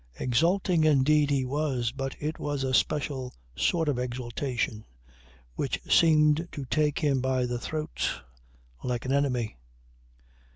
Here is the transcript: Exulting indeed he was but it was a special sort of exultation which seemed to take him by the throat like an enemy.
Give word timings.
Exulting 0.19 0.83
indeed 0.83 1.29
he 1.29 1.45
was 1.45 1.91
but 1.91 2.15
it 2.19 2.39
was 2.39 2.63
a 2.63 2.73
special 2.73 3.35
sort 3.55 3.87
of 3.87 3.99
exultation 3.99 4.83
which 5.53 5.79
seemed 5.95 6.47
to 6.51 6.65
take 6.65 6.97
him 6.97 7.21
by 7.21 7.45
the 7.45 7.59
throat 7.59 8.09
like 8.83 9.05
an 9.05 9.13
enemy. 9.13 9.59